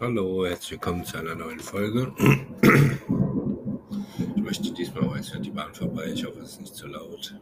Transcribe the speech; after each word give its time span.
Hallo, 0.00 0.46
herzlich 0.46 0.70
willkommen 0.70 1.04
zu 1.04 1.16
einer 1.16 1.34
neuen 1.34 1.58
Folge. 1.58 2.14
Ich 4.36 4.42
möchte 4.42 4.72
diesmal, 4.72 5.10
heute 5.10 5.28
fährt 5.28 5.44
die 5.44 5.50
Bahn 5.50 5.74
vorbei, 5.74 6.12
ich 6.12 6.24
hoffe, 6.24 6.38
es 6.38 6.52
ist 6.52 6.60
nicht 6.60 6.74
zu 6.76 6.86
laut. 6.86 7.34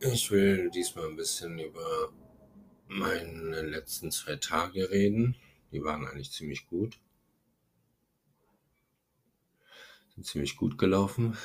Ich 0.00 0.30
will 0.30 0.70
diesmal 0.70 1.08
ein 1.08 1.16
bisschen 1.16 1.58
über 1.58 2.10
meine 2.88 3.60
letzten 3.60 4.10
zwei 4.12 4.36
Tage 4.36 4.90
reden. 4.90 5.36
Die 5.72 5.84
waren 5.84 6.06
eigentlich 6.06 6.32
ziemlich 6.32 6.66
gut. 6.68 6.98
Sind 10.14 10.24
ziemlich 10.24 10.56
gut 10.56 10.78
gelaufen. 10.78 11.36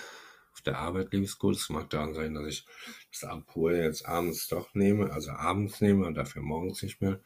Auf 0.53 0.61
der 0.61 0.77
Arbeit 0.77 1.11
lief 1.11 1.25
es 1.25 1.37
gut. 1.37 1.57
Es 1.57 1.67
mag 1.67 1.89
daran 1.89 2.13
sein, 2.13 2.33
dass 2.33 2.47
ich 2.47 2.65
das 3.11 3.25
Abhol 3.25 3.75
jetzt 3.75 4.05
abends 4.05 4.47
doch 4.47 4.73
nehme, 4.73 5.11
also 5.11 5.31
abends 5.31 5.81
nehme 5.81 6.05
und 6.05 6.15
dafür 6.15 6.43
morgens 6.43 6.81
nicht 6.81 7.01
mehr. 7.01 7.19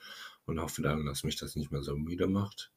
Und 0.45 0.59
hoffe 0.59 0.81
dann, 0.81 1.05
dass 1.05 1.23
mich 1.23 1.37
das 1.37 1.55
nicht 1.55 1.71
mehr 1.71 1.83
so 1.83 1.95
müde 1.95 2.27
macht. 2.27 2.71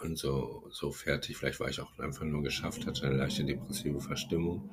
Und 0.00 0.16
so, 0.16 0.66
so 0.70 0.90
fertig. 0.92 1.36
Vielleicht 1.36 1.60
war 1.60 1.68
ich 1.68 1.80
auch 1.80 1.98
einfach 1.98 2.24
nur 2.24 2.42
geschafft, 2.42 2.86
hatte 2.86 3.06
eine 3.06 3.16
leichte 3.16 3.44
depressive 3.44 4.00
Verstimmung. 4.00 4.70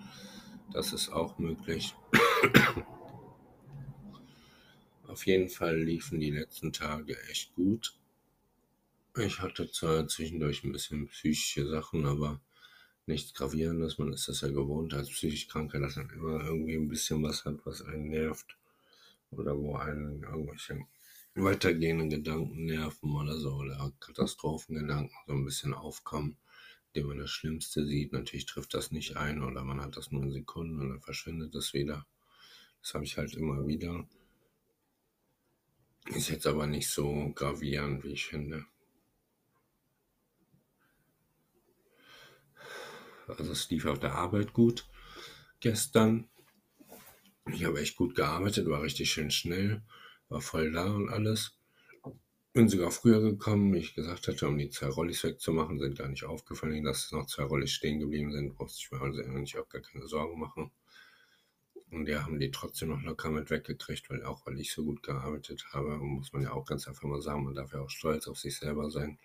Das 0.71 0.93
ist 0.93 1.09
auch 1.09 1.37
möglich. 1.39 1.95
Auf 5.07 5.25
jeden 5.25 5.49
Fall 5.49 5.81
liefen 5.81 6.19
die 6.19 6.29
letzten 6.29 6.71
Tage 6.71 7.19
echt 7.29 7.55
gut. 7.55 7.95
Ich 9.17 9.39
hatte 9.39 9.69
zwar 9.71 10.07
zwischendurch 10.07 10.63
ein 10.63 10.71
bisschen 10.71 11.07
psychische 11.07 11.67
Sachen, 11.67 12.05
aber 12.05 12.39
nichts 13.07 13.33
Gravierendes. 13.33 13.97
Man 13.97 14.13
ist 14.13 14.27
das 14.27 14.41
ja 14.41 14.49
gewohnt 14.49 14.93
als 14.93 15.09
psychisch 15.09 15.47
Kranker, 15.47 15.79
dass 15.79 15.95
man 15.95 16.09
immer 16.11 16.43
irgendwie 16.43 16.75
ein 16.75 16.87
bisschen 16.87 17.21
was 17.23 17.43
hat, 17.43 17.65
was 17.65 17.81
einen 17.81 18.09
nervt. 18.09 18.55
Oder 19.31 19.57
wo 19.57 19.75
einen 19.75 20.23
irgendwelche 20.23 20.79
weitergehenden 21.35 22.09
Gedanken 22.09 22.65
nerven 22.65 23.15
oder 23.15 23.37
so. 23.37 23.55
Oder 23.55 23.91
Katastrophengedanken 23.99 25.15
so 25.27 25.33
ein 25.33 25.45
bisschen 25.45 25.73
aufkommen, 25.73 26.37
indem 26.87 27.07
man 27.09 27.19
das 27.19 27.31
Schlimmste 27.31 27.85
sieht. 27.85 28.13
Natürlich 28.13 28.45
trifft 28.45 28.73
das 28.73 28.91
nicht 28.91 29.17
ein 29.17 29.43
oder 29.43 29.63
man 29.63 29.81
hat 29.81 29.97
das 29.97 30.11
nur 30.11 30.23
in 30.23 30.31
Sekunden 30.31 30.79
und 30.79 30.89
dann 30.89 31.01
verschwindet 31.01 31.55
es 31.55 31.73
wieder. 31.73 32.05
Das 32.81 32.93
habe 32.93 33.03
ich 33.03 33.17
halt 33.17 33.33
immer 33.35 33.67
wieder. 33.67 34.07
Ist 36.07 36.29
jetzt 36.29 36.47
aber 36.47 36.65
nicht 36.65 36.89
so 36.89 37.31
gravierend, 37.35 38.03
wie 38.03 38.13
ich 38.13 38.25
finde. 38.25 38.65
Also 43.27 43.51
es 43.51 43.69
lief 43.69 43.85
auf 43.85 43.99
der 43.99 44.15
Arbeit 44.15 44.53
gut 44.53 44.87
gestern. 45.59 46.27
Ich 47.51 47.63
habe 47.63 47.79
echt 47.79 47.95
gut 47.95 48.15
gearbeitet, 48.15 48.67
war 48.67 48.81
richtig 48.81 49.11
schön 49.11 49.29
schnell, 49.29 49.83
war 50.29 50.41
voll 50.41 50.71
da 50.71 50.85
und 50.85 51.09
alles. 51.09 51.55
Bin 52.53 52.67
sogar 52.67 52.91
früher 52.91 53.21
gekommen, 53.21 53.73
wie 53.73 53.79
ich 53.79 53.93
gesagt 53.93 54.27
hatte, 54.27 54.47
um 54.47 54.57
die 54.57 54.69
zwei 54.69 54.87
Rollis 54.87 55.23
wegzumachen, 55.23 55.79
sind 55.79 55.97
gar 55.97 56.07
nicht 56.07 56.23
aufgefallen, 56.23 56.83
dass 56.83 57.11
noch 57.11 57.27
zwei 57.27 57.43
Rollis 57.43 57.71
stehen 57.71 57.99
geblieben 57.99 58.31
sind, 58.31 58.55
brauchte 58.55 58.75
ich 58.77 58.91
mir 58.91 59.01
also 59.01 59.21
eigentlich 59.21 59.57
auch 59.57 59.69
gar 59.69 59.81
keine 59.81 60.07
Sorgen 60.07 60.39
machen. 60.39 60.71
Und 61.91 62.07
ja, 62.07 62.23
haben 62.23 62.39
die 62.39 62.51
trotzdem 62.51 62.89
noch 62.89 63.01
locker 63.01 63.31
mit 63.31 63.49
weggekriegt, 63.49 64.09
weil 64.09 64.23
auch 64.23 64.45
weil 64.45 64.59
ich 64.59 64.71
so 64.71 64.83
gut 64.83 65.01
gearbeitet 65.03 65.65
habe, 65.71 65.97
muss 65.97 66.33
man 66.33 66.43
ja 66.43 66.51
auch 66.51 66.65
ganz 66.65 66.87
einfach 66.87 67.03
mal 67.03 67.21
sagen, 67.21 67.45
man 67.45 67.55
darf 67.55 67.73
ja 67.73 67.81
auch 67.81 67.89
stolz 67.89 68.27
auf 68.27 68.37
sich 68.37 68.57
selber 68.57 68.91
sein 68.91 69.17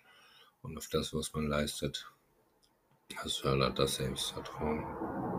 und 0.61 0.77
auf 0.77 0.87
das, 0.87 1.13
was 1.13 1.33
man 1.33 1.47
leistet. 1.47 2.11
Das 3.21 3.37
fördert 3.37 3.77
das 3.77 3.95
Selbstvertrauen. 3.95 5.34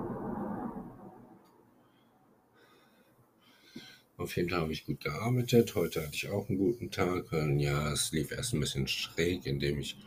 Auf 4.19 4.35
jeden 4.37 4.49
Fall 4.49 4.61
habe 4.61 4.73
ich 4.73 4.87
gut 4.87 5.01
gearbeitet. 5.05 5.75
Heute 5.75 6.03
hatte 6.03 6.15
ich 6.15 6.31
auch 6.31 6.49
einen 6.49 6.57
guten 6.57 6.91
Tag. 6.91 7.33
Und 7.33 7.61
ja, 7.61 7.93
es 7.93 8.13
lief 8.13 8.33
erst 8.33 8.55
ein 8.55 8.61
bisschen 8.61 8.89
schräg, 8.89 9.45
indem 9.45 9.79
ich 9.79 9.99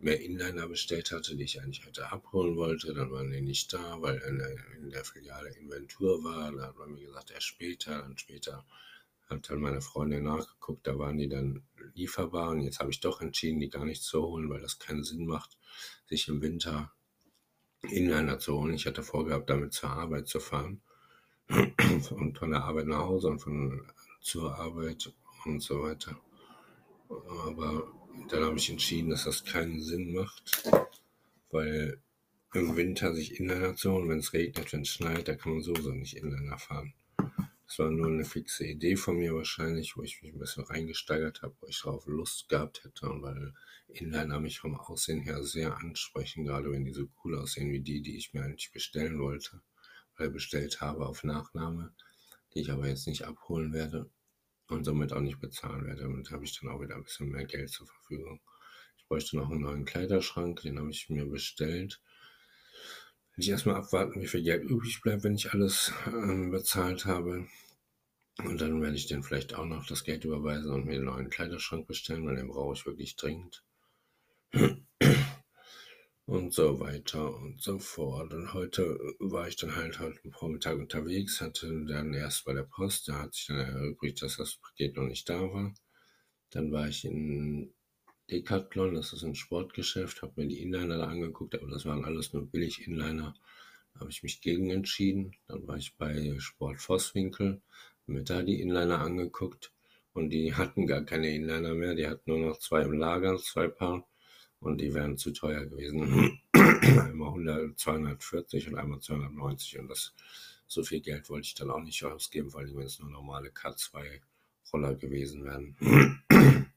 mehr 0.00 0.18
Inliner 0.18 0.66
bestellt 0.66 1.12
hatte, 1.12 1.36
die 1.36 1.44
ich 1.44 1.60
eigentlich 1.60 1.84
heute 1.84 2.10
abholen 2.10 2.56
wollte. 2.56 2.94
Dann 2.94 3.12
waren 3.12 3.30
die 3.30 3.42
nicht 3.42 3.70
da, 3.74 4.00
weil 4.00 4.16
in 4.26 4.38
der, 4.38 4.56
in 4.78 4.88
der 4.88 5.04
Filiale 5.04 5.50
Inventur 5.50 6.24
war. 6.24 6.50
Da 6.52 6.68
hat 6.68 6.78
man 6.78 6.94
mir 6.94 7.04
gesagt, 7.04 7.32
erst 7.32 7.48
später. 7.48 8.00
Dann 8.00 8.16
später 8.16 8.64
hat 9.28 9.50
dann 9.50 9.60
meine 9.60 9.82
Freundin 9.82 10.24
nachgeguckt, 10.24 10.86
da 10.86 10.98
waren 10.98 11.18
die 11.18 11.28
dann 11.28 11.62
lieferbar. 11.94 12.52
Und 12.52 12.62
jetzt 12.62 12.80
habe 12.80 12.90
ich 12.90 13.00
doch 13.00 13.20
entschieden, 13.20 13.60
die 13.60 13.68
gar 13.68 13.84
nicht 13.84 14.02
zu 14.02 14.22
holen, 14.22 14.48
weil 14.48 14.62
das 14.62 14.78
keinen 14.78 15.04
Sinn 15.04 15.26
macht, 15.26 15.58
sich 16.06 16.28
im 16.28 16.40
Winter 16.40 16.92
Inliner 17.82 18.38
zu 18.38 18.58
holen. 18.58 18.72
Ich 18.72 18.86
hatte 18.86 19.02
vorgehabt, 19.02 19.50
damit 19.50 19.74
zur 19.74 19.90
Arbeit 19.90 20.28
zu 20.28 20.40
fahren. 20.40 20.80
und 22.10 22.38
von 22.38 22.50
der 22.50 22.62
Arbeit 22.62 22.86
nach 22.86 23.00
Hause 23.00 23.28
und 23.28 23.40
von 23.40 23.82
zur 24.20 24.54
Arbeit 24.56 25.12
und 25.44 25.60
so 25.60 25.82
weiter. 25.82 26.16
Aber 27.08 27.92
dann 28.28 28.44
habe 28.44 28.56
ich 28.56 28.70
entschieden, 28.70 29.10
dass 29.10 29.24
das 29.24 29.44
keinen 29.44 29.82
Sinn 29.82 30.12
macht, 30.12 30.62
weil 31.50 32.00
im 32.54 32.76
Winter 32.76 33.14
sich 33.14 33.40
Inliner 33.40 33.74
zu 33.74 33.92
holen, 33.92 34.08
wenn 34.08 34.18
es 34.18 34.32
regnet, 34.32 34.72
wenn 34.72 34.82
es 34.82 34.88
schneit, 34.88 35.26
da 35.26 35.34
kann 35.34 35.52
man 35.54 35.62
sowieso 35.62 35.90
nicht 35.90 36.16
Inliner 36.16 36.58
fahren. 36.58 36.94
Das 37.66 37.78
war 37.78 37.90
nur 37.90 38.08
eine 38.08 38.24
fixe 38.24 38.66
Idee 38.66 38.96
von 38.96 39.16
mir 39.16 39.34
wahrscheinlich, 39.34 39.96
wo 39.96 40.02
ich 40.02 40.22
mich 40.22 40.32
ein 40.32 40.38
bisschen 40.38 40.64
reingesteigert 40.64 41.42
habe, 41.42 41.54
wo 41.60 41.66
ich 41.66 41.80
darauf 41.82 42.06
Lust 42.06 42.48
gehabt 42.48 42.84
hätte 42.84 43.08
und 43.08 43.22
weil 43.22 43.54
Inliner 43.88 44.40
mich 44.40 44.60
vom 44.60 44.76
Aussehen 44.76 45.20
her 45.20 45.42
sehr 45.42 45.76
ansprechen, 45.76 46.44
gerade 46.44 46.70
wenn 46.70 46.84
die 46.84 46.92
so 46.92 47.08
cool 47.24 47.38
aussehen 47.38 47.72
wie 47.72 47.80
die, 47.80 48.02
die 48.02 48.16
ich 48.16 48.34
mir 48.34 48.42
eigentlich 48.42 48.72
bestellen 48.72 49.20
wollte 49.20 49.60
bestellt 50.28 50.80
habe 50.80 51.06
auf 51.06 51.24
Nachname, 51.24 51.92
die 52.54 52.60
ich 52.60 52.70
aber 52.70 52.88
jetzt 52.88 53.06
nicht 53.06 53.24
abholen 53.24 53.72
werde 53.72 54.10
und 54.68 54.84
somit 54.84 55.12
auch 55.12 55.20
nicht 55.20 55.40
bezahlen 55.40 55.86
werde. 55.86 56.02
Damit 56.02 56.30
habe 56.30 56.44
ich 56.44 56.58
dann 56.58 56.70
auch 56.70 56.80
wieder 56.80 56.96
ein 56.96 57.04
bisschen 57.04 57.30
mehr 57.30 57.46
Geld 57.46 57.70
zur 57.70 57.86
Verfügung. 57.86 58.40
Ich 58.98 59.06
bräuchte 59.06 59.36
noch 59.36 59.50
einen 59.50 59.62
neuen 59.62 59.84
Kleiderschrank, 59.84 60.62
den 60.62 60.78
habe 60.78 60.90
ich 60.90 61.08
mir 61.08 61.26
bestellt 61.26 62.00
will 63.40 63.44
ich 63.44 63.50
erstmal 63.52 63.76
abwarten, 63.76 64.20
wie 64.20 64.26
viel 64.26 64.42
Geld 64.42 64.64
übrig 64.64 65.00
bleibt, 65.00 65.24
wenn 65.24 65.34
ich 65.34 65.52
alles 65.54 65.94
ähm, 66.06 66.50
bezahlt 66.50 67.06
habe. 67.06 67.46
Und 68.36 68.60
dann 68.60 68.82
werde 68.82 68.96
ich 68.96 69.06
dann 69.06 69.22
vielleicht 69.22 69.54
auch 69.54 69.64
noch 69.64 69.86
das 69.86 70.04
Geld 70.04 70.26
überweisen 70.26 70.70
und 70.70 70.84
mir 70.84 70.96
einen 70.96 71.06
neuen 71.06 71.30
Kleiderschrank 71.30 71.86
bestellen, 71.86 72.26
weil 72.26 72.36
den 72.36 72.48
brauche 72.48 72.74
ich 72.74 72.84
wirklich 72.84 73.16
dringend. 73.16 73.64
Und 76.30 76.54
so 76.54 76.78
weiter 76.78 77.36
und 77.36 77.60
so 77.60 77.80
fort. 77.80 78.32
Und 78.32 78.54
heute 78.54 78.96
war 79.18 79.48
ich 79.48 79.56
dann 79.56 79.74
halt 79.74 79.98
heute 79.98 80.30
Vormittag 80.30 80.78
unterwegs, 80.78 81.40
hatte 81.40 81.84
dann 81.86 82.14
erst 82.14 82.44
bei 82.44 82.52
der 82.52 82.62
Post, 82.62 83.08
da 83.08 83.22
hat 83.22 83.34
sich 83.34 83.46
dann 83.48 83.58
erübrigt, 83.58 84.22
dass 84.22 84.36
das 84.36 84.54
Paket 84.54 84.94
noch 84.94 85.08
nicht 85.08 85.28
da 85.28 85.40
war. 85.40 85.74
Dann 86.50 86.70
war 86.70 86.86
ich 86.86 87.04
in 87.04 87.74
Decathlon, 88.30 88.94
das 88.94 89.12
ist 89.12 89.24
ein 89.24 89.34
Sportgeschäft, 89.34 90.22
habe 90.22 90.34
mir 90.36 90.46
die 90.46 90.62
Inliner 90.62 90.98
da 90.98 91.08
angeguckt, 91.08 91.56
aber 91.56 91.68
das 91.68 91.84
waren 91.84 92.04
alles 92.04 92.32
nur 92.32 92.46
billig 92.46 92.86
Inliner. 92.86 93.34
Da 93.92 94.00
habe 94.00 94.10
ich 94.12 94.22
mich 94.22 94.40
gegen 94.40 94.70
entschieden. 94.70 95.34
Dann 95.48 95.66
war 95.66 95.78
ich 95.78 95.96
bei 95.96 96.36
Sport 96.38 96.80
Vosswinkel, 96.80 97.60
mir 98.06 98.22
da 98.22 98.42
die 98.42 98.60
Inliner 98.60 99.00
angeguckt 99.00 99.72
und 100.12 100.30
die 100.30 100.54
hatten 100.54 100.86
gar 100.86 101.04
keine 101.04 101.34
Inliner 101.34 101.74
mehr, 101.74 101.96
die 101.96 102.06
hatten 102.06 102.30
nur 102.30 102.38
noch 102.38 102.58
zwei 102.60 102.82
im 102.82 102.92
Lager, 102.92 103.36
zwei 103.38 103.66
Paar 103.66 104.06
und 104.60 104.80
die 104.80 104.94
wären 104.94 105.18
zu 105.18 105.32
teuer 105.32 105.66
gewesen. 105.66 106.40
einmal 106.52 107.28
100, 107.28 107.78
240 107.78 108.68
und 108.68 108.76
einmal 108.76 109.00
290 109.00 109.78
und 109.78 109.88
das 109.88 110.14
so 110.66 110.84
viel 110.84 111.00
Geld 111.00 111.28
wollte 111.28 111.46
ich 111.46 111.54
dann 111.54 111.70
auch 111.70 111.82
nicht 111.82 112.04
ausgeben, 112.04 112.52
weil 112.52 112.74
wenn 112.74 112.86
es 112.86 113.00
nur 113.00 113.10
normale 113.10 113.50
K2 113.50 114.20
Roller 114.72 114.94
gewesen 114.94 115.44
wären. 115.44 116.22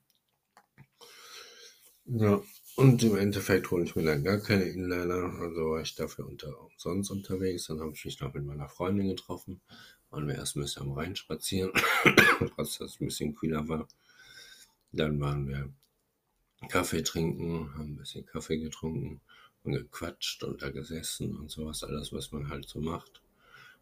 Ja, 2.05 2.41
und 2.75 3.01
im 3.01 3.16
Endeffekt 3.16 3.71
hole 3.71 3.85
ich 3.85 3.95
mir 3.95 4.03
dann 4.03 4.25
gar 4.25 4.38
keine 4.39 4.65
Inliner, 4.65 5.39
also 5.39 5.71
war 5.71 5.81
ich 5.81 5.95
dafür 5.95 6.27
unter, 6.27 6.59
umsonst 6.61 7.11
unterwegs. 7.11 7.67
Dann 7.67 7.79
habe 7.79 7.94
ich 7.94 8.03
mich 8.03 8.19
noch 8.19 8.33
mit 8.33 8.45
meiner 8.45 8.67
Freundin 8.67 9.07
getroffen, 9.07 9.61
waren 10.09 10.27
wir 10.27 10.35
erst 10.35 10.57
ein 10.57 10.61
bisschen 10.63 10.83
am 10.83 10.91
Rhein 10.91 11.15
spazieren, 11.15 11.71
was 12.57 12.77
das 12.77 13.00
ein 13.00 13.05
bisschen 13.05 13.35
kühler 13.35 13.67
war. 13.69 13.88
Dann 14.91 15.19
waren 15.21 15.47
wir 15.47 15.73
Kaffee 16.68 17.04
trinken, 17.04 17.74
haben 17.74 17.94
ein 17.94 17.98
bisschen 17.98 18.25
Kaffee 18.25 18.57
getrunken 18.57 19.21
und 19.63 19.74
gequatscht 19.74 20.44
und 20.44 20.62
da 20.62 20.69
gesessen 20.69 21.36
und 21.38 21.50
sowas, 21.50 21.83
alles, 21.83 22.12
was 22.13 22.31
man 22.31 22.50
halt 22.50 22.68
so 22.68 22.80
macht. 22.80 23.21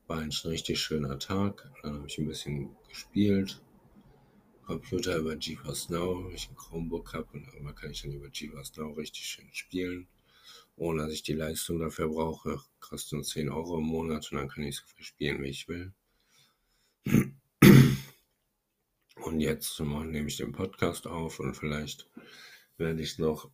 War 0.08 0.20
ein 0.20 0.32
richtig 0.46 0.80
schöner 0.80 1.20
Tag. 1.20 1.72
Dann 1.82 1.96
habe 1.96 2.08
ich 2.08 2.18
ein 2.18 2.28
bisschen 2.28 2.76
gespielt, 2.90 3.62
Computer 4.66 5.18
über 5.18 5.36
GeForce 5.36 5.90
Now, 5.90 6.26
wenn 6.26 6.36
ich 6.36 6.50
ein 6.50 6.56
Chromebook 6.56 7.14
habe 7.14 7.28
und 7.34 7.46
irgendwann 7.46 7.76
kann 7.76 7.92
ich 7.92 8.02
dann 8.04 8.14
über 8.14 8.30
GeForce 8.30 8.78
Now 8.78 8.92
richtig 8.92 9.26
schön 9.26 9.50
spielen, 9.52 10.08
ohne 10.78 11.04
dass 11.04 11.12
ich 11.12 11.24
die 11.24 11.34
Leistung 11.34 11.80
dafür 11.80 12.08
brauche. 12.08 12.62
Kostet 12.80 13.14
nur 13.14 13.24
10 13.24 13.50
Euro 13.50 13.80
im 13.80 13.86
Monat 13.86 14.32
und 14.32 14.38
dann 14.38 14.48
kann 14.48 14.64
ich 14.64 14.78
so 14.78 14.84
viel 14.86 15.04
spielen, 15.04 15.44
wie 15.44 15.50
ich 15.50 15.68
will. 15.68 15.94
Und 19.16 19.40
jetzt 19.40 19.80
nehme 19.80 20.28
ich 20.28 20.38
den 20.38 20.52
Podcast 20.52 21.06
auf 21.06 21.40
und 21.40 21.56
vielleicht 21.56 22.10
werde 22.82 23.02
ich 23.02 23.20
noch 23.20 23.50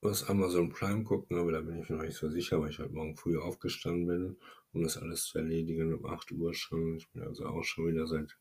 was 0.00 0.28
Amazon 0.28 0.70
Prime 0.70 1.04
gucken, 1.04 1.38
aber 1.38 1.52
da 1.52 1.60
bin 1.60 1.80
ich 1.80 1.88
mir 1.88 1.96
noch 1.96 2.04
nicht 2.04 2.16
so 2.16 2.30
sicher, 2.30 2.60
weil 2.60 2.70
ich 2.70 2.78
heute 2.78 2.94
Morgen 2.94 3.14
früh 3.14 3.38
aufgestanden 3.38 4.06
bin, 4.06 4.36
um 4.72 4.82
das 4.82 4.96
alles 4.96 5.24
zu 5.24 5.38
erledigen 5.38 5.94
um 5.94 6.06
8 6.06 6.32
Uhr 6.32 6.54
schon. 6.54 6.96
Ich 6.96 7.08
bin 7.10 7.22
also 7.22 7.46
auch 7.46 7.62
schon 7.62 7.88
wieder 7.88 8.06
seit 8.06 8.36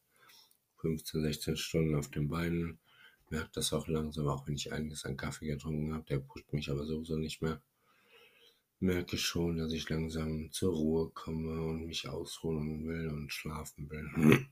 15, 0.78 1.22
16 1.22 1.58
Stunden 1.58 1.96
auf 1.96 2.10
den 2.10 2.30
Beinen. 2.30 2.80
merke 3.30 3.50
das 3.54 3.74
auch 3.74 3.88
langsam, 3.88 4.28
auch 4.28 4.48
wenn 4.48 4.56
ich 4.56 4.72
einiges 4.72 5.06
an 5.06 5.18
Kaffee 5.18 5.48
getrunken 5.48 5.94
habe. 5.94 6.06
Der 6.06 6.20
pusht 6.20 6.54
mich 6.54 6.70
aber 6.70 6.86
sowieso 6.86 7.18
nicht 7.18 7.42
mehr. 7.42 7.62
Merke 8.80 9.18
schon, 9.18 9.58
dass 9.58 9.74
ich 9.74 9.90
langsam 9.90 10.52
zur 10.52 10.74
Ruhe 10.74 11.10
komme 11.10 11.62
und 11.62 11.86
mich 11.86 12.08
ausruhen 12.08 12.88
will 12.88 13.10
und 13.10 13.32
schlafen 13.32 13.90
will. 13.90 14.48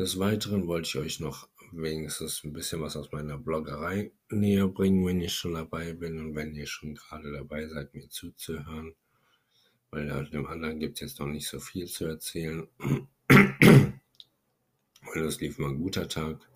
Des 0.00 0.18
Weiteren 0.18 0.66
wollte 0.66 0.88
ich 0.88 0.96
euch 0.96 1.20
noch 1.20 1.46
wenigstens 1.72 2.42
ein 2.42 2.54
bisschen 2.54 2.80
was 2.80 2.96
aus 2.96 3.12
meiner 3.12 3.36
Bloggerei 3.36 4.10
näher 4.30 4.66
bringen, 4.66 5.04
wenn 5.04 5.20
ich 5.20 5.34
schon 5.34 5.52
dabei 5.52 5.92
bin 5.92 6.18
und 6.18 6.34
wenn 6.34 6.54
ihr 6.54 6.66
schon 6.66 6.94
gerade 6.94 7.30
dabei 7.30 7.68
seid, 7.68 7.92
mir 7.92 8.08
zuzuhören. 8.08 8.94
Weil 9.90 10.10
auf 10.10 10.30
dem 10.30 10.46
anderen 10.46 10.80
gibt 10.80 10.94
es 10.94 11.00
jetzt 11.00 11.20
noch 11.20 11.26
nicht 11.26 11.46
so 11.46 11.60
viel 11.60 11.86
zu 11.86 12.06
erzählen. 12.06 12.66
weil 13.28 13.92
es 15.16 15.38
lief 15.38 15.58
mal 15.58 15.68
ein 15.68 15.82
guter 15.82 16.08
Tag, 16.08 16.48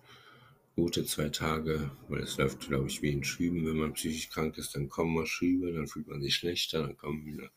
gute 0.75 1.05
zwei 1.05 1.29
Tage, 1.29 1.91
weil 2.09 2.23
es 2.23 2.37
läuft, 2.37 2.61
glaube 2.61 2.87
ich, 2.87 3.03
wie 3.03 3.11
in 3.11 3.23
Schüben. 3.23 3.63
Wenn 3.67 3.77
man 3.77 3.93
psychisch 3.93 4.31
krank 4.31 4.57
ist, 4.57 4.73
dann 4.73 4.89
kommen 4.89 5.13
mal 5.13 5.27
Schübe, 5.27 5.71
dann 5.71 5.87
fühlt 5.87 6.07
man 6.07 6.19
sich 6.19 6.33
schlechter, 6.33 6.81
dann 6.81 6.97
kommen 6.97 7.23
wieder, 7.27 7.51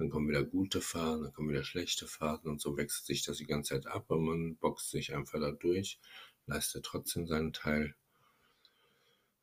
dann 0.00 0.10
kommen 0.10 0.28
wieder 0.28 0.44
gute 0.44 0.80
Phasen, 0.80 1.24
dann 1.24 1.32
kommen 1.32 1.50
wieder 1.50 1.64
schlechte 1.64 2.06
Phasen 2.06 2.50
und 2.50 2.60
so 2.60 2.76
wechselt 2.76 3.06
sich 3.06 3.22
das 3.24 3.38
die 3.38 3.46
ganze 3.46 3.74
Zeit 3.74 3.86
ab 3.86 4.10
und 4.10 4.24
man 4.24 4.56
boxt 4.56 4.90
sich 4.90 5.14
einfach 5.14 5.40
da 5.40 5.52
durch 5.52 5.98
leistet 6.46 6.84
trotzdem 6.84 7.26
seinen 7.26 7.52
Teil 7.52 7.94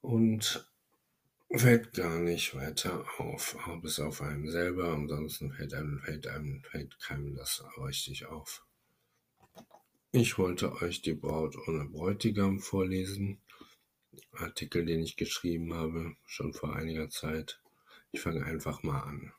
und 0.02 0.70
fällt 1.50 1.94
gar 1.94 2.20
nicht 2.20 2.54
weiter 2.56 3.06
auf, 3.18 3.58
bis 3.82 4.00
auf 4.00 4.22
einen 4.22 4.52
selber. 4.52 4.94
Ansonsten 4.94 5.52
fällt 5.54 5.74
einem, 5.74 6.00
fällt 6.02 6.28
einem, 6.28 6.64
fällt 6.64 7.00
keinem 7.00 7.36
das 7.36 7.64
richtig 7.78 8.26
auf. 8.26 8.66
Ich 10.12 10.38
wollte 10.38 10.74
euch 10.82 11.02
die 11.02 11.14
Braut 11.14 11.56
ohne 11.68 11.86
Bräutigam 11.86 12.60
vorlesen. 12.60 13.42
Artikel, 14.32 14.86
den 14.86 15.02
ich 15.02 15.16
geschrieben 15.16 15.74
habe, 15.74 16.16
schon 16.26 16.54
vor 16.54 16.76
einiger 16.76 17.10
Zeit. 17.10 17.62
Ich 18.12 18.22
fange 18.22 18.46
einfach 18.46 18.84
mal 18.84 19.02
an. 19.02 19.34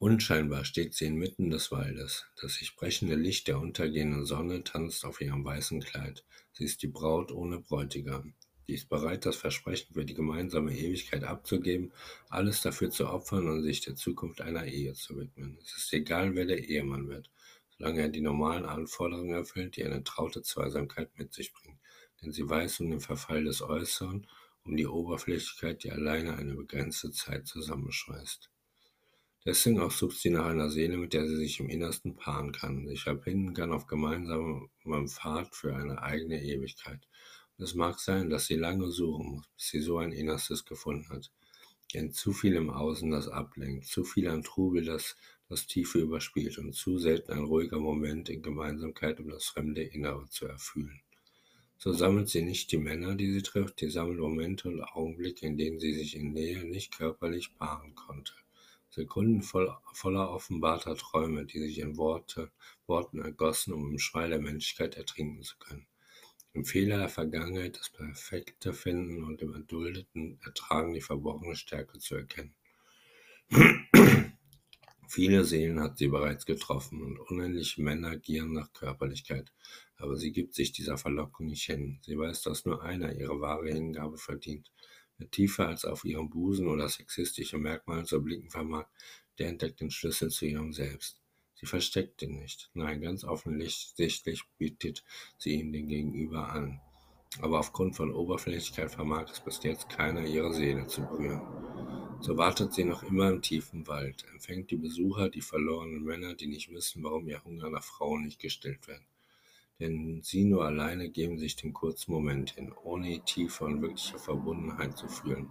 Unscheinbar 0.00 0.64
steht 0.64 0.94
sie 0.94 1.06
inmitten 1.06 1.50
des 1.50 1.72
Waldes. 1.72 2.24
Das 2.40 2.54
sich 2.54 2.76
brechende 2.76 3.16
Licht 3.16 3.48
der 3.48 3.58
untergehenden 3.58 4.26
Sonne 4.26 4.62
tanzt 4.62 5.04
auf 5.04 5.20
ihrem 5.20 5.44
weißen 5.44 5.80
Kleid. 5.80 6.24
Sie 6.52 6.62
ist 6.62 6.82
die 6.82 6.86
Braut 6.86 7.32
ohne 7.32 7.58
Bräutigam. 7.58 8.34
Sie 8.68 8.74
ist 8.74 8.88
bereit, 8.88 9.26
das 9.26 9.34
Versprechen 9.34 9.94
für 9.94 10.04
die 10.04 10.14
gemeinsame 10.14 10.72
Ewigkeit 10.72 11.24
abzugeben, 11.24 11.92
alles 12.28 12.62
dafür 12.62 12.90
zu 12.90 13.08
opfern 13.08 13.48
und 13.48 13.64
sich 13.64 13.80
der 13.80 13.96
Zukunft 13.96 14.40
einer 14.40 14.66
Ehe 14.66 14.92
zu 14.92 15.16
widmen. 15.16 15.58
Es 15.64 15.76
ist 15.76 15.92
egal, 15.92 16.36
wer 16.36 16.44
der 16.44 16.62
Ehemann 16.68 17.08
wird, 17.08 17.28
solange 17.76 18.02
er 18.02 18.08
die 18.08 18.20
normalen 18.20 18.66
Anforderungen 18.66 19.34
erfüllt, 19.34 19.74
die 19.74 19.84
eine 19.84 20.04
traute 20.04 20.42
Zweisamkeit 20.42 21.10
mit 21.18 21.32
sich 21.32 21.52
bringt. 21.52 21.80
Denn 22.22 22.30
sie 22.30 22.48
weiß 22.48 22.78
um 22.80 22.90
den 22.90 23.00
Verfall 23.00 23.42
des 23.42 23.62
Äußeren, 23.62 24.28
um 24.62 24.76
die 24.76 24.86
Oberflächlichkeit, 24.86 25.82
die 25.82 25.90
alleine 25.90 26.36
eine 26.36 26.54
begrenzte 26.54 27.10
Zeit 27.10 27.48
zusammenschweißt. 27.48 28.48
Deswegen 29.48 29.88
sucht 29.88 30.18
sie 30.18 30.28
nach 30.28 30.44
einer 30.44 30.68
Seele, 30.68 30.98
mit 30.98 31.14
der 31.14 31.26
sie 31.26 31.36
sich 31.36 31.58
im 31.58 31.70
Innersten 31.70 32.16
paaren 32.16 32.52
kann, 32.52 32.86
sich 32.86 33.04
verbinden 33.04 33.54
kann 33.54 33.72
auf 33.72 33.86
gemeinsamem 33.86 34.68
Pfad 35.06 35.56
für 35.56 35.74
eine 35.74 36.02
eigene 36.02 36.42
Ewigkeit. 36.42 37.08
Und 37.56 37.64
es 37.64 37.74
mag 37.74 37.98
sein, 37.98 38.28
dass 38.28 38.44
sie 38.44 38.56
lange 38.56 38.90
suchen 38.90 39.36
muss, 39.36 39.48
bis 39.56 39.68
sie 39.68 39.80
so 39.80 39.96
ein 39.96 40.12
Innerstes 40.12 40.66
gefunden 40.66 41.08
hat. 41.08 41.32
Denn 41.94 42.12
zu 42.12 42.34
viel 42.34 42.56
im 42.56 42.68
Außen 42.68 43.10
das 43.10 43.26
ablenkt, 43.26 43.86
zu 43.86 44.04
viel 44.04 44.28
an 44.28 44.42
Trubel 44.42 44.84
das 44.84 45.16
das 45.48 45.66
Tiefe 45.66 46.00
überspielt 46.00 46.58
und 46.58 46.74
zu 46.74 46.98
selten 46.98 47.32
ein 47.32 47.44
ruhiger 47.44 47.78
Moment 47.78 48.28
in 48.28 48.42
Gemeinsamkeit, 48.42 49.18
um 49.18 49.30
das 49.30 49.46
fremde 49.46 49.82
Innere 49.82 50.28
zu 50.28 50.44
erfüllen. 50.44 51.00
So 51.78 51.94
sammelt 51.94 52.28
sie 52.28 52.42
nicht 52.42 52.70
die 52.70 52.76
Männer, 52.76 53.14
die 53.14 53.32
sie 53.32 53.42
trifft, 53.42 53.80
die 53.80 53.88
sammelt 53.88 54.18
Momente 54.18 54.68
und 54.68 54.82
Augenblicke, 54.82 55.46
in 55.46 55.56
denen 55.56 55.80
sie 55.80 55.94
sich 55.94 56.16
in 56.16 56.34
Nähe 56.34 56.66
nicht 56.66 56.98
körperlich 56.98 57.56
paaren 57.56 57.94
konnte. 57.94 58.34
Sekunden 58.98 59.42
voll, 59.42 59.72
voller 59.92 60.28
offenbarter 60.30 60.96
Träume, 60.96 61.46
die 61.46 61.60
sich 61.60 61.78
in 61.78 61.96
Worte, 61.96 62.50
Worten 62.88 63.20
ergossen, 63.20 63.72
um 63.72 63.92
im 63.92 63.98
Schwall 64.00 64.30
der 64.30 64.40
Menschlichkeit 64.40 64.96
ertrinken 64.96 65.42
zu 65.42 65.56
können. 65.58 65.86
Im 66.52 66.64
Fehler 66.64 66.98
der 66.98 67.08
Vergangenheit 67.08 67.78
das 67.78 67.90
Perfekte 67.90 68.72
finden 68.72 69.22
und 69.22 69.40
im 69.40 69.54
erduldeten 69.54 70.40
Ertragen 70.44 70.94
die 70.94 71.00
verbrochene 71.00 71.54
Stärke 71.54 72.00
zu 72.00 72.16
erkennen. 72.16 72.54
Viele 75.08 75.44
Seelen 75.44 75.80
hat 75.80 75.98
sie 75.98 76.08
bereits 76.08 76.44
getroffen 76.44 77.00
und 77.00 77.20
unendliche 77.20 77.80
Männer 77.80 78.16
gieren 78.16 78.52
nach 78.52 78.72
Körperlichkeit, 78.72 79.52
aber 79.96 80.16
sie 80.16 80.32
gibt 80.32 80.56
sich 80.56 80.72
dieser 80.72 80.98
Verlockung 80.98 81.46
nicht 81.46 81.64
hin. 81.64 82.00
Sie 82.02 82.18
weiß, 82.18 82.42
dass 82.42 82.64
nur 82.64 82.82
einer 82.82 83.14
ihre 83.14 83.40
wahre 83.40 83.70
Hingabe 83.70 84.18
verdient 84.18 84.72
tiefer 85.26 85.68
als 85.68 85.84
auf 85.84 86.04
ihrem 86.04 86.30
Busen 86.30 86.68
oder 86.68 86.88
sexistische 86.88 87.58
Merkmale 87.58 88.04
zu 88.04 88.22
blicken 88.22 88.50
vermag, 88.50 88.86
der 89.38 89.48
entdeckt 89.48 89.80
den 89.80 89.90
Schlüssel 89.90 90.30
zu 90.30 90.46
ihrem 90.46 90.72
Selbst. 90.72 91.20
Sie 91.54 91.66
versteckt 91.66 92.22
ihn 92.22 92.38
nicht. 92.38 92.70
Nein, 92.74 93.00
ganz 93.00 93.24
offensichtlich 93.24 94.44
bietet 94.58 95.04
sie 95.38 95.54
ihn 95.54 95.72
den 95.72 95.88
Gegenüber 95.88 96.50
an. 96.50 96.80
Aber 97.40 97.58
aufgrund 97.58 97.96
von 97.96 98.12
Oberflächlichkeit 98.12 98.90
vermag 98.90 99.30
es 99.30 99.40
bis 99.40 99.62
jetzt 99.62 99.88
keiner, 99.88 100.24
ihre 100.24 100.52
Seele 100.52 100.86
zu 100.86 101.02
berühren. 101.02 101.42
So 102.20 102.36
wartet 102.36 102.72
sie 102.72 102.84
noch 102.84 103.02
immer 103.02 103.28
im 103.28 103.42
tiefen 103.42 103.86
Wald, 103.86 104.24
empfängt 104.32 104.70
die 104.70 104.76
Besucher, 104.76 105.28
die 105.28 105.40
verlorenen 105.40 106.04
Männer, 106.04 106.34
die 106.34 106.46
nicht 106.46 106.72
wissen, 106.72 107.02
warum 107.02 107.28
ihr 107.28 107.44
Hunger 107.44 107.70
nach 107.70 107.84
Frauen 107.84 108.24
nicht 108.24 108.40
gestillt 108.40 108.88
wird 108.88 109.02
denn 109.78 110.22
sie 110.22 110.44
nur 110.44 110.64
alleine 110.64 111.08
geben 111.08 111.38
sich 111.38 111.56
den 111.56 111.72
kurzen 111.72 112.12
Moment 112.12 112.50
hin, 112.50 112.72
ohne 112.82 113.24
tiefe 113.24 113.64
und 113.64 113.80
wirkliche 113.80 114.18
Verbundenheit 114.18 114.96
zu 114.96 115.08
fühlen. 115.08 115.48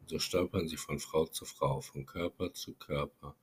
Und 0.00 0.08
so 0.08 0.18
stolpern 0.18 0.66
sie 0.68 0.76
von 0.76 0.98
Frau 0.98 1.26
zu 1.26 1.44
Frau, 1.44 1.80
von 1.80 2.06
Körper 2.06 2.54
zu 2.54 2.74
Körper. 2.74 3.36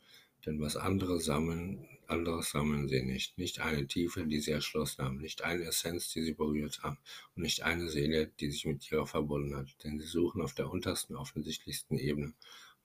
Denn 0.45 0.59
was 0.59 0.75
andere 0.75 1.19
sammeln, 1.21 1.87
anderes 2.07 2.51
sammeln 2.51 2.89
sie 2.89 3.03
nicht. 3.03 3.37
Nicht 3.37 3.61
eine 3.61 3.87
Tiefe, 3.87 4.25
die 4.25 4.39
sie 4.39 4.51
erschlossen 4.51 5.05
haben, 5.05 5.17
nicht 5.17 5.43
eine 5.43 5.63
Essenz, 5.63 6.09
die 6.11 6.21
sie 6.21 6.33
berührt 6.33 6.83
haben 6.83 6.97
und 7.35 7.43
nicht 7.43 7.61
eine 7.61 7.87
Seele, 7.87 8.27
die 8.39 8.51
sich 8.51 8.65
mit 8.65 8.91
ihrer 8.91 9.07
verbunden 9.07 9.55
hat. 9.55 9.67
Denn 9.83 9.99
sie 9.99 10.07
suchen 10.07 10.41
auf 10.41 10.53
der 10.53 10.69
untersten, 10.69 11.15
offensichtlichsten 11.15 11.97
Ebene. 11.97 12.27
Und 12.27 12.35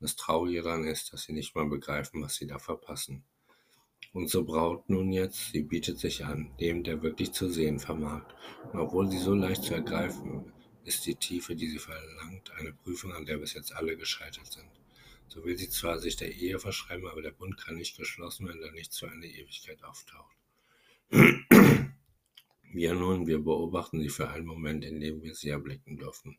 das 0.01 0.17
Traurige 0.17 0.63
daran 0.63 0.85
ist, 0.85 1.13
dass 1.13 1.23
sie 1.23 1.33
nicht 1.33 1.55
mal 1.55 1.67
begreifen, 1.67 2.23
was 2.23 2.37
sie 2.37 2.47
da 2.47 2.59
verpassen. 2.59 3.25
Unsere 4.13 4.45
Braut 4.45 4.89
nun 4.89 5.13
jetzt, 5.13 5.53
sie 5.53 5.63
bietet 5.63 5.99
sich 5.99 6.25
an, 6.25 6.51
dem, 6.61 6.83
der 6.83 7.03
wirklich 7.03 7.33
zu 7.33 7.49
sehen 7.49 7.79
vermag. 7.79 8.25
Und 8.73 8.81
obwohl 8.81 9.11
sie 9.11 9.19
so 9.19 9.35
leicht 9.35 9.65
zu 9.65 9.75
ergreifen 9.75 10.53
ist 10.85 11.05
die 11.05 11.15
Tiefe, 11.15 11.55
die 11.55 11.69
sie 11.69 11.79
verlangt, 11.79 12.51
eine 12.59 12.73
Prüfung, 12.73 13.13
an 13.13 13.27
der 13.27 13.37
bis 13.37 13.53
jetzt 13.53 13.75
alle 13.75 13.97
gescheitert 13.97 14.51
sind. 14.51 14.71
So 15.29 15.45
will 15.45 15.59
sie 15.59 15.69
zwar 15.69 15.99
sich 15.99 16.17
der 16.17 16.35
Ehe 16.35 16.59
verschreiben, 16.59 17.07
aber 17.07 17.21
der 17.21 17.33
Bund 17.33 17.59
kann 17.59 17.77
nicht 17.77 17.99
geschlossen 17.99 18.47
werden, 18.47 18.63
da 18.63 18.71
nichts 18.71 18.99
für 18.99 19.11
eine 19.11 19.27
Ewigkeit 19.27 19.85
auftaucht. 19.85 20.35
Wir 22.71 22.95
nun, 22.95 23.27
wir 23.27 23.39
beobachten 23.39 23.99
sie 23.99 24.11
für 24.11 24.29
einen 24.29 24.45
Moment, 24.45 24.85
in 24.85 25.01
dem 25.01 25.23
wir 25.23 25.35
sie 25.35 25.49
erblicken 25.49 25.97
dürfen. 25.97 26.37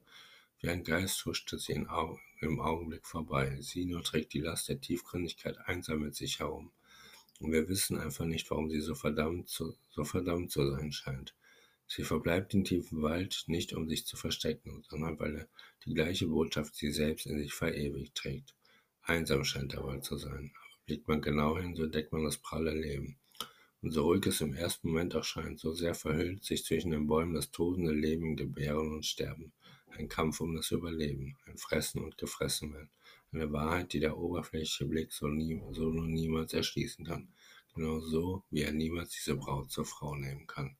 Wie 0.59 0.69
ein 0.69 0.83
Geist 0.83 1.25
huschte 1.25 1.57
sie 1.57 1.73
im 1.73 2.59
Augenblick 2.59 3.07
vorbei. 3.07 3.57
Sie 3.61 3.85
nur 3.85 4.03
trägt 4.03 4.33
die 4.33 4.39
Last 4.39 4.69
der 4.69 4.79
Tiefgründigkeit 4.79 5.57
einsam 5.65 6.01
mit 6.01 6.15
sich 6.15 6.39
herum. 6.39 6.71
Und 7.39 7.51
wir 7.53 7.67
wissen 7.69 7.97
einfach 7.97 8.25
nicht, 8.25 8.49
warum 8.51 8.69
sie 8.69 8.81
so 8.81 8.95
verdammt 8.95 9.47
zu, 9.47 9.75
so 9.89 10.03
verdammt 10.03 10.51
zu 10.51 10.69
sein 10.69 10.91
scheint. 10.91 11.33
Sie 11.87 12.03
verbleibt 12.03 12.53
im 12.53 12.65
tiefen 12.65 13.01
Wald 13.01 13.45
nicht, 13.47 13.73
um 13.73 13.89
sich 13.89 14.05
zu 14.05 14.15
verstecken, 14.15 14.83
sondern 14.89 15.17
weil 15.19 15.35
er 15.35 15.47
die 15.85 15.93
gleiche 15.93 16.27
Botschaft 16.27 16.75
sie 16.75 16.91
selbst 16.91 17.25
in 17.25 17.39
sich 17.39 17.53
verewigt 17.53 18.13
trägt. 18.15 18.53
Einsam 19.01 19.43
scheint 19.43 19.73
der 19.73 19.83
Wald 19.83 20.03
zu 20.03 20.17
sein, 20.17 20.51
aber 20.55 20.85
blickt 20.85 21.07
man 21.07 21.21
genau 21.21 21.57
hin, 21.57 21.75
so 21.75 21.85
entdeckt 21.85 22.11
man 22.11 22.23
das 22.23 22.37
pralle 22.37 22.73
Leben. 22.73 23.17
Und 23.81 23.91
so 23.91 24.03
ruhig 24.03 24.25
es 24.27 24.41
im 24.41 24.53
ersten 24.53 24.89
Moment 24.89 25.13
erscheint, 25.13 25.59
so 25.59 25.73
sehr 25.73 25.95
verhüllt 25.95 26.43
sich 26.43 26.65
zwischen 26.65 26.91
den 26.91 27.07
Bäumen 27.07 27.33
das 27.33 27.49
tosende 27.49 27.93
Leben, 27.93 28.35
Gebären 28.35 28.91
und 28.91 29.05
Sterben. 29.05 29.53
Ein 29.97 30.07
Kampf 30.07 30.39
um 30.39 30.55
das 30.55 30.71
Überleben, 30.71 31.37
ein 31.45 31.57
Fressen 31.57 32.03
und 32.03 32.17
Gefressenwerden, 32.17 32.89
eine 33.31 33.51
Wahrheit, 33.51 33.93
die 33.93 33.99
der 33.99 34.17
oberflächliche 34.17 34.85
Blick 34.85 35.11
so, 35.11 35.27
nie, 35.27 35.61
so 35.71 35.89
nur 35.89 36.07
niemals 36.07 36.53
erschließen 36.53 37.05
kann. 37.05 37.29
Genau 37.75 37.99
so, 37.99 38.43
wie 38.49 38.63
er 38.63 38.71
niemals 38.71 39.11
diese 39.11 39.35
Braut 39.35 39.71
zur 39.71 39.85
Frau 39.85 40.15
nehmen 40.15 40.47
kann. 40.47 40.77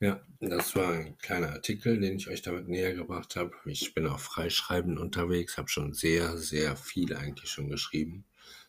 Ja, 0.00 0.26
das 0.40 0.74
war 0.76 0.92
ein 0.92 1.16
kleiner 1.18 1.52
Artikel, 1.52 2.00
den 2.00 2.16
ich 2.16 2.28
euch 2.28 2.42
damit 2.42 2.68
näher 2.68 2.94
gebracht 2.94 3.36
habe. 3.36 3.52
Ich 3.64 3.94
bin 3.94 4.06
auch 4.06 4.18
freischreibend 4.18 4.98
unterwegs, 4.98 5.56
habe 5.56 5.68
schon 5.68 5.92
sehr, 5.94 6.36
sehr 6.36 6.76
viel 6.76 7.14
eigentlich 7.14 7.50
schon 7.50 7.68
geschrieben. 7.68 8.24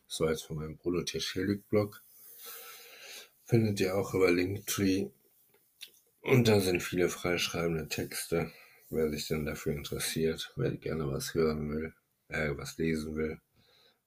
Das 0.07 0.19
war 0.19 0.29
jetzt 0.29 0.45
von 0.45 0.57
meinem 0.57 0.77
Bruno 0.77 1.03
Teschelik 1.03 1.67
Blog. 1.69 2.03
Findet 3.45 3.79
ihr 3.79 3.95
auch 3.95 4.13
über 4.13 4.31
Linktree. 4.31 5.09
Und 6.25 6.47
da 6.47 6.59
sind 6.59 6.81
viele 6.81 7.07
freischreibende 7.07 7.87
Texte. 7.87 8.51
Wer 8.89 9.11
sich 9.11 9.27
denn 9.27 9.45
dafür 9.45 9.73
interessiert, 9.73 10.51
wer 10.55 10.71
gerne 10.71 11.07
was 11.07 11.35
hören 11.35 11.69
will, 11.69 11.93
äh, 12.29 12.49
was 12.57 12.79
lesen 12.79 13.15
will, 13.15 13.39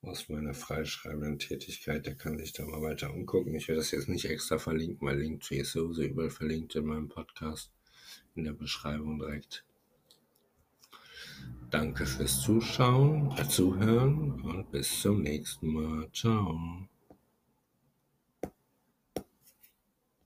aus 0.03 0.29
meiner 0.29 0.53
freischreibenden 0.53 1.39
Tätigkeit, 1.39 2.07
der 2.07 2.17
kann 2.17 2.37
sich 2.37 2.53
da 2.53 2.65
mal 2.65 2.83
weiter 2.83 3.15
umgucken. 3.15 3.55
Ich 3.55 3.69
werde 3.69 3.81
das 3.81 3.93
jetzt 3.93 4.09
nicht 4.09 4.25
extra 4.25 4.59
verlinken, 4.59 5.07
weil 5.07 5.21
Linktree 5.21 5.61
ist 5.61 5.73
sowieso 5.73 6.03
überall 6.03 6.31
verlinkt 6.31 6.75
in 6.75 6.87
meinem 6.87 7.09
Podcast, 7.09 7.71
in 8.35 8.43
der 8.43 8.53
Beschreibung 8.53 9.21
direkt. 9.21 9.65
Danke 11.71 12.05
fürs 12.05 12.41
Zuschauen, 12.41 13.33
äh, 13.39 13.49
Zuhören 13.49 14.41
und 14.43 14.73
bis 14.73 15.03
zum 15.03 15.23
nächsten 15.23 15.69
Mal. 15.73 16.11
Ciao. 16.13 16.89